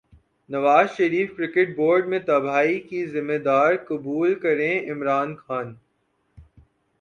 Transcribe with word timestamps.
نواز 0.49 0.87
Sharif 0.97 1.35
cricket 1.37 1.75
board 1.75 2.07
میں 2.07 2.19
تباہی 2.27 2.79
کی 2.87 3.05
ذمہ 3.07 3.37
داری 3.45 3.77
قبول 3.87 4.33
کریں 4.39 4.73
عمران 4.91 5.35
خان 5.35 5.73